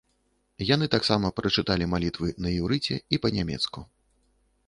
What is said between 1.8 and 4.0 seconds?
малітвы на іўрыце і па-нямецку.